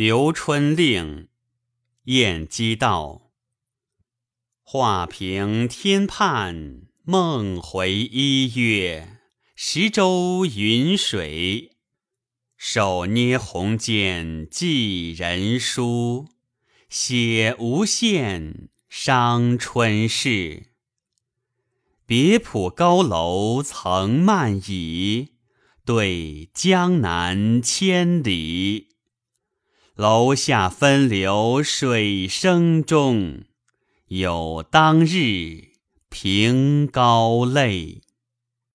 [0.00, 1.28] 刘春令，
[2.04, 3.32] 晏几道。
[4.62, 9.18] 画屏天畔，梦回一月。
[9.54, 11.76] 十州云水，
[12.56, 16.28] 手捏红笺寄人书。
[16.88, 20.68] 写无限，伤春事。
[22.06, 25.34] 别浦高楼曾漫倚，
[25.84, 28.89] 对江南千里。
[29.96, 33.42] 楼下分流水声中，
[34.06, 35.72] 有当日
[36.08, 38.00] 平高泪。